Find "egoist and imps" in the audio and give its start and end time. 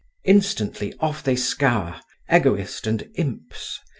2.27-3.77